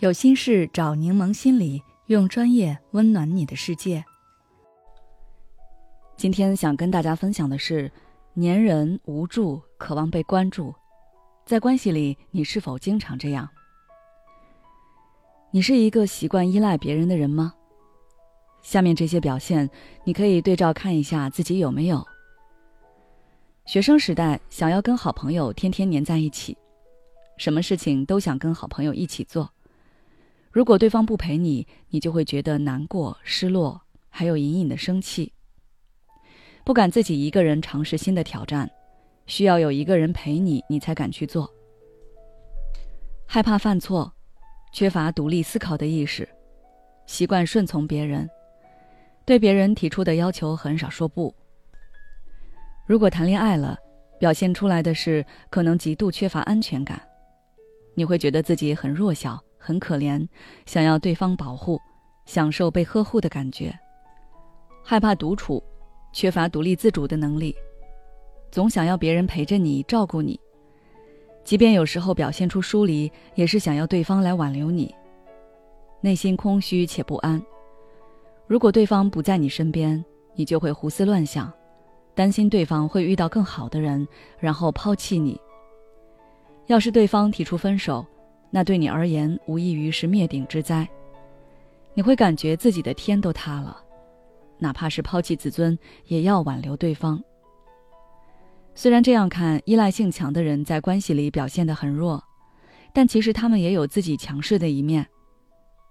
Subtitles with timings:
[0.00, 4.02] 有心事找柠檬心理，用专业温暖你的世界。
[6.16, 7.92] 今天想跟大家分享的是，
[8.34, 10.74] 粘人、无助、渴望被关注，
[11.44, 13.46] 在关系里，你是否经常这样？
[15.50, 17.52] 你是一个习惯依赖别人的人吗？
[18.62, 19.68] 下面这些表现，
[20.04, 22.02] 你可以对照看一下自己有没有。
[23.66, 26.56] 学生时代想要跟好朋友天天黏在一起，
[27.36, 29.52] 什么事情都想跟好朋友一起做。
[30.52, 35.32] 如果对方不陪你，你就会觉得难过、失落，还有隐隐的生气。
[36.64, 38.68] 不敢自己一个人尝试新的挑战，
[39.26, 41.48] 需要有一个人陪你，你才敢去做。
[43.26, 44.12] 害怕犯错，
[44.72, 46.28] 缺乏独立思考的意识，
[47.06, 48.28] 习惯顺从别人，
[49.24, 51.32] 对别人提出的要求很少说不。
[52.86, 53.78] 如果谈恋爱了，
[54.18, 57.00] 表现出来的是可能极度缺乏安全感，
[57.94, 59.40] 你会觉得自己很弱小。
[59.62, 60.26] 很可怜，
[60.64, 61.78] 想要对方保护，
[62.24, 63.78] 享受被呵护的感觉，
[64.82, 65.62] 害怕独处，
[66.12, 67.54] 缺乏独立自主的能力，
[68.50, 70.40] 总想要别人陪着你照顾你，
[71.44, 74.92] 即便有时候表现出疏离，也是想要对方来挽留你。
[76.00, 77.40] 内心空虚且不安，
[78.46, 80.02] 如果对方不在你身边，
[80.34, 81.52] 你就会胡思乱想，
[82.14, 85.38] 担心对方会遇到更好的人，然后抛弃你。
[86.66, 88.06] 要是对方提出分手，
[88.50, 90.88] 那对你而言无异于是灭顶之灾，
[91.94, 93.80] 你会感觉自己的天都塌了，
[94.58, 97.22] 哪怕是抛弃自尊，也要挽留对方。
[98.74, 102.22] 虽然这样看，依赖性强的人在关系里表现得很弱，
[102.92, 105.06] 但其实他们也有自己强势的一面。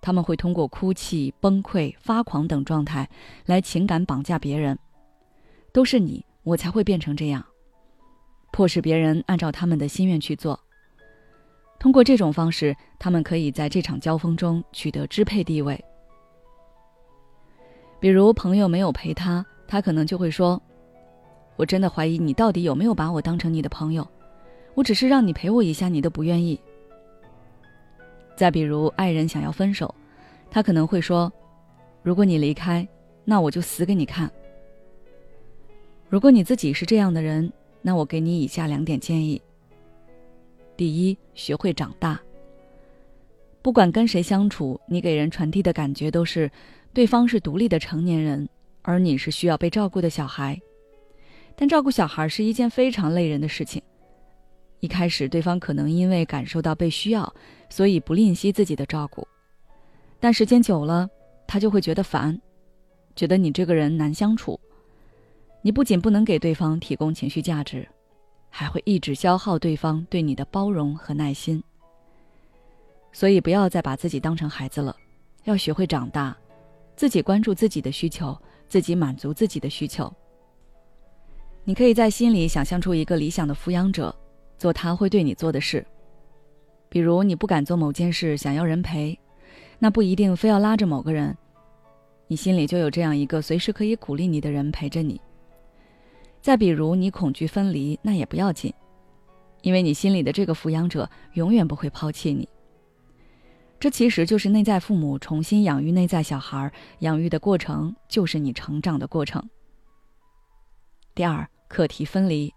[0.00, 3.08] 他们会通过哭泣、崩溃、发狂等状态
[3.46, 4.76] 来情感绑架别人，
[5.72, 7.44] 都是你，我才会变成这样，
[8.50, 10.58] 迫使别人按照他们的心愿去做。
[11.82, 15.84] 通过这种方式，他们可以在这场交锋中取得支配地位。
[17.98, 20.62] 比如，朋友没有陪他，他可能就会说
[21.58, 24.06] ：“我真的怀疑你到底有没有把我当成你的朋友，
[24.74, 26.60] 我只是让你陪我一下，你都不愿意。”
[28.36, 29.92] 再比如，爱人想要分手，
[30.52, 31.32] 他可能会说
[32.04, 32.86] ：“如果你离开，
[33.24, 34.30] 那我就死给你看。”
[36.08, 39.42] 如果你自己是这样的人，那我给你以下两点建议。
[40.76, 42.20] 第一，学会长大。
[43.60, 46.50] 不管跟谁相处，你给人传递的感觉都是，
[46.92, 48.48] 对方是独立的成年人，
[48.82, 50.60] 而你是需要被照顾的小孩。
[51.54, 53.80] 但照顾小孩是一件非常累人的事情。
[54.80, 57.32] 一开始，对方可能因为感受到被需要，
[57.68, 59.26] 所以不吝惜自己的照顾。
[60.18, 61.08] 但时间久了，
[61.46, 62.40] 他就会觉得烦，
[63.14, 64.58] 觉得你这个人难相处。
[65.60, 67.86] 你不仅不能给对方提供情绪价值。
[68.54, 71.60] 还会一直消耗对方对你的包容和耐心，
[73.10, 74.94] 所以不要再把自己当成孩子了，
[75.44, 76.36] 要学会长大，
[76.94, 80.12] 自己关注自己的需求，自己满足自己的需求。
[81.64, 84.14] 你可以在心里想象出一个理想的抚养者，
[84.58, 85.84] 做他会对你做的事。
[86.90, 89.18] 比如你不敢做某件事，想要人陪，
[89.78, 91.34] 那不一定非要拉着某个人，
[92.26, 95.18] 你心里就有这样一个随时可以鼓励你的人陪着你。
[96.42, 98.74] 再比如，你恐惧分离，那也不要紧，
[99.62, 102.48] 因为你心里的这个抚养者永远不会抛弃你。
[103.78, 109.42] 这其实就是内在父母重新养育内在小孩，养育的过程就是你成长的过程。
[111.14, 112.52] 第二，课题分离。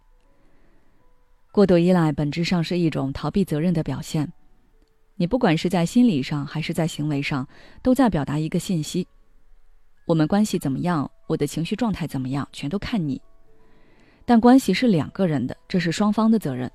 [1.51, 4.31] 过度依赖本质上是一种逃避责任的表现，
[5.15, 7.47] 你不管是在心理上还是在行为上，
[7.83, 9.07] 都在表达一个信息：
[10.05, 13.21] 我们关系怎么样，我的情绪状态怎么样，全都看你。
[14.25, 16.69] 但关系是两个人的，这是双方的责任。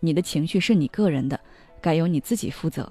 [0.00, 1.38] 你的情绪是你个人的，
[1.80, 2.90] 该由你自己负责。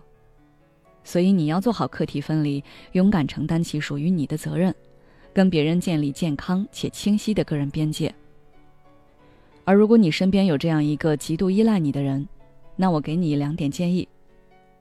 [1.04, 4.74] 所以你要做好课题分离，勇敢承担起属于你的责任，
[5.34, 8.14] 跟别人建立健康且清晰的个人边界。
[9.66, 12.28] 而如果你身边有这样一个极度依赖你的人，
[12.76, 14.08] 那我给你两点建议，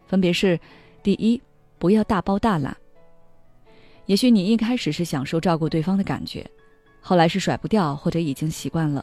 [0.07, 0.61] 分别是：
[1.03, 1.41] 第一，
[1.79, 2.77] 不要大包大揽。
[4.05, 6.47] 也许你一开始是享受照顾对方的感觉。
[7.09, 9.03] 后来是甩不掉，或者已经习惯了，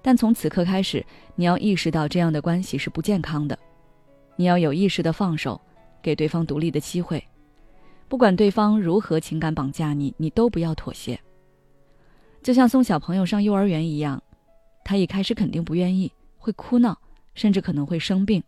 [0.00, 1.04] 但从此刻开始，
[1.34, 3.58] 你要意识到这样的关系是不健康的。
[4.36, 5.60] 你要有意识的放手，
[6.00, 7.22] 给对方独立的机会。
[8.08, 11.20] 不管对方如何情感绑架你，你都不要妥协。
[12.42, 14.22] 就像送小朋友上幼儿园一样，
[14.82, 16.98] 他一开始肯定不愿意，会哭闹，
[17.34, 18.42] 甚至可能会生病，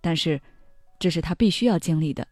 [0.00, 0.40] 但是
[0.98, 2.26] 这是他必须要经历的。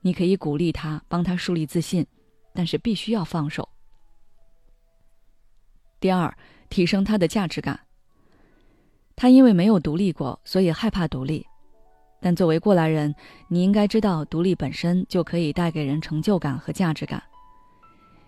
[0.00, 2.06] 你可以鼓励他，帮他树立自信，
[2.54, 3.68] 但是必须要放手。
[6.00, 6.36] 第二，
[6.68, 7.80] 提升他的价值感。
[9.14, 11.46] 他因为没有独立过，所以害怕独立，
[12.20, 13.14] 但作为过来人，
[13.48, 17.22] 你应该知道，独立本身就可以带给人成就感和价值感。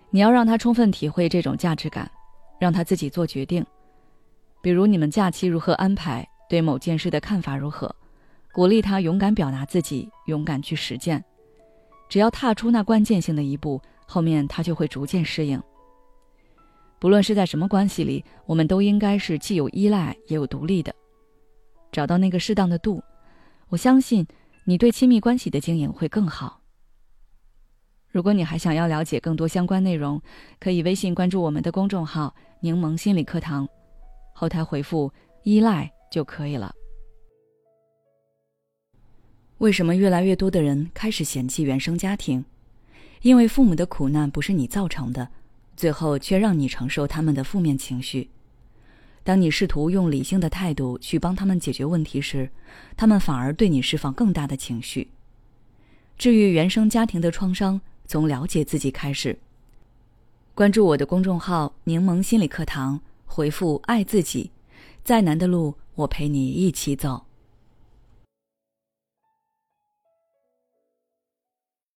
[0.09, 2.09] 你要让他充分体会这种价值感，
[2.59, 3.63] 让他自己做决定。
[4.61, 7.95] 比如你们假期如何安排，对某件事的看法如何，
[8.51, 11.23] 鼓励他勇敢表达自己，勇敢去实践。
[12.09, 15.61] 只要踏出那关键性的一步，后面他就会逐渐适应。
[16.99, 20.93] 不论是在什么关系里，我们都应该是既有依赖也有独立的，
[21.91, 23.01] 找到那个适当的度。
[23.69, 24.27] 我相信
[24.65, 26.61] 你对亲密关系的经营会更好。
[28.11, 30.21] 如果你还想要了解更多相关内容，
[30.59, 33.69] 可以微信关注我们的公众号“柠檬心理课堂”，
[34.33, 35.11] 后台回复
[35.43, 36.73] “依赖”就可以了。
[39.59, 42.43] 为什么越来越多的人开始嫌弃原生家庭？
[43.21, 45.29] 因为父母的苦难不是你造成的，
[45.79, 48.29] 最后却让你承受他们的负面情绪。
[49.23, 52.49] 当你试图用理性的态度去帮他们解决问题时，
[52.97, 55.07] 他们反而对你释放更大的情绪。
[56.17, 57.79] 治愈原生家庭的创伤。
[58.09, 59.37] 从了解自己开始。
[60.55, 64.49] 关注我的公众号“柠檬心理课堂”，回复“爱自己”，
[65.05, 67.28] 再难的路我陪你一起走。